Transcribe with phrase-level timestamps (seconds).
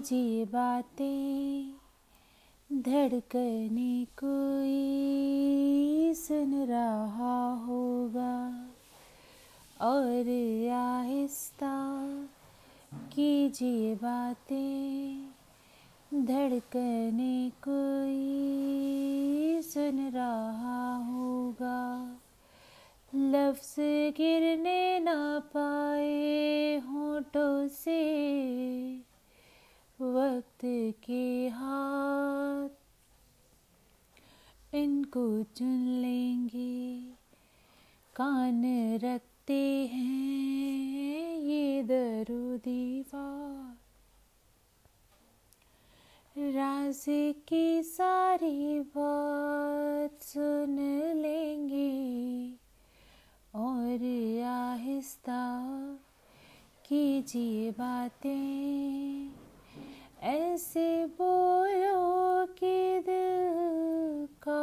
[0.00, 1.74] कीजिए बातें।
[2.72, 4.94] धड़कने कोई
[6.14, 8.66] सुन रहा होगा।
[9.80, 10.28] और
[10.70, 12.04] आहिस्ता
[12.94, 15.30] कीजिए बातें।
[16.14, 18.42] धड़कने कोई
[19.62, 22.16] सुन रहा होगा।
[23.14, 23.74] लफ्ज
[24.16, 28.30] गिरने ना पाए होठों से।
[30.40, 30.60] वक्त
[31.04, 32.68] के हाथ।
[34.74, 37.00] इनको चुन लेंगे।
[38.16, 38.62] कान
[38.96, 43.76] रखते हैं ये दरो दीवार
[46.52, 47.04] राज
[47.48, 50.78] की सारी बात सुन
[51.16, 52.52] लेंगे।
[53.54, 55.42] और आहिस्ता
[56.86, 59.19] कीजिए बातें।
[60.20, 64.60] ऐसे बोलो कि दिल का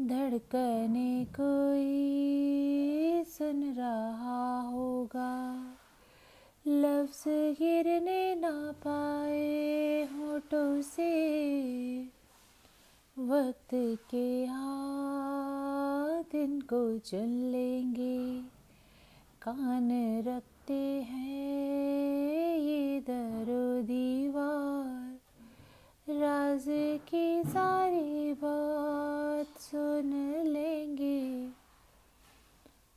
[0.00, 1.84] धड़कने कोई
[3.24, 5.64] सुन रहा होगा।
[6.66, 11.12] लफ्ज गिरने ना पाए होठों से।
[13.18, 13.68] वक्त
[14.10, 18.40] के हाथ इनको चुन लेंगे।
[19.42, 25.18] कान रखते हैं ये दरो दीवार
[26.14, 26.64] राज
[27.08, 29.33] की सारी बात
[29.64, 30.12] सुन
[30.46, 31.48] लेंगे।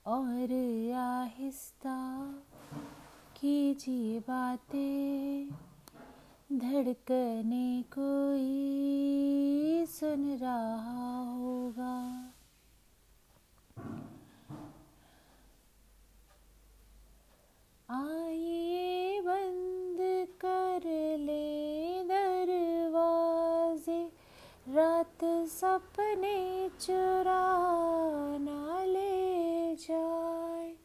[0.05, 0.51] और
[0.95, 1.97] आहिस्ता
[3.37, 5.49] कीजिए बातें।
[6.53, 8.55] धड़कने कोई
[9.85, 11.06] सुन रहा
[25.47, 27.43] सपने चुरा
[28.37, 30.75] ना ले जाए।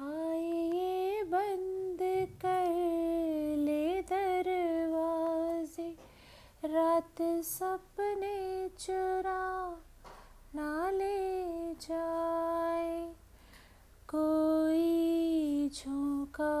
[0.00, 1.98] आइए बंद
[2.42, 5.98] कर ले दरवाजे।
[6.64, 9.76] रात सपने चुरा
[10.54, 13.12] ना ले जाए।
[14.08, 14.88] कोई
[15.68, 16.54] झोंका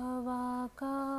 [0.00, 1.09] हवा का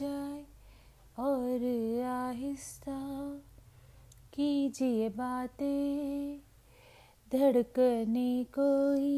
[0.00, 0.46] जाए
[1.18, 1.60] और
[2.04, 2.98] आहिस्ता
[4.34, 6.38] कीजिए बातें।
[7.32, 9.14] धड़कने कोई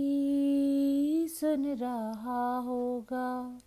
[1.28, 3.58] सुन रहा होगा।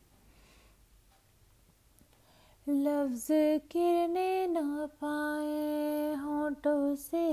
[2.69, 3.27] लफ्ज
[3.71, 7.25] किरने ना पाए होठों से।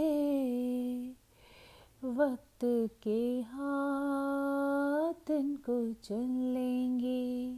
[2.04, 7.56] वक्त के हाथ इनको चुन लेंगे।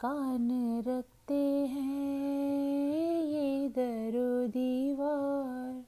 [0.00, 0.82] कान
[1.24, 5.84] रखते हैं ये दरो दीवार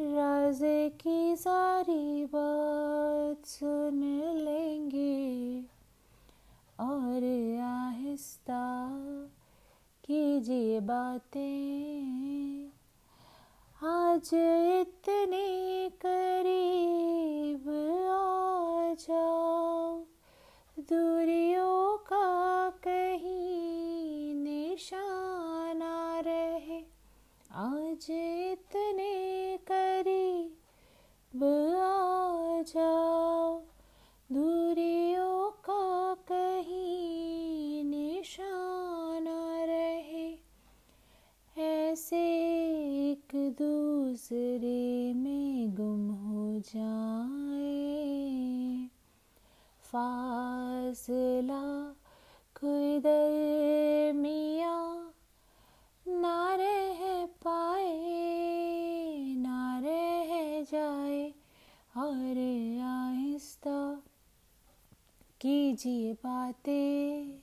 [0.00, 0.60] राज
[1.02, 4.00] की सारी बात सुन
[4.36, 5.62] लेंगे।
[6.80, 7.24] और
[7.62, 8.62] आहिस्ता
[10.04, 12.68] कीजिए बातें।
[13.82, 14.30] आज
[14.80, 17.68] इतने करीब
[18.10, 19.98] आ जाओ,
[20.78, 22.63] दूरियों का
[46.64, 47.74] जाए।
[49.80, 51.54] फासले
[52.60, 55.04] कोई मिया
[56.08, 58.14] ना रह पाए,
[59.38, 61.34] ना रह जाए।
[61.96, 62.38] और
[62.82, 64.02] आहिस्ता
[65.40, 67.38] कीजिए बातें,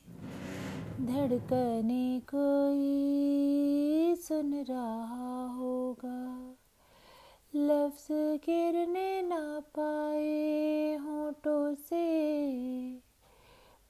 [1.06, 2.92] धड़कने कोई
[4.16, 6.21] सुन रहा होगा।
[7.82, 8.08] लफ्ज
[8.46, 12.02] गिरने ना पाए होठों से,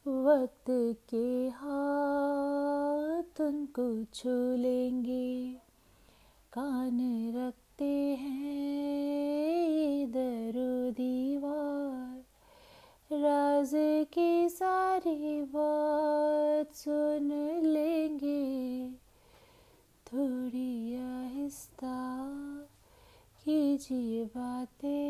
[0.05, 0.65] वक्त
[1.09, 5.53] के हाथ उनको छू लेंगे।
[6.53, 6.99] कान
[7.35, 8.51] रखते हैं
[10.11, 12.17] दरो दीवार,
[13.13, 13.71] राज
[14.13, 15.41] की सारी
[23.81, 25.00] कीजिए बातें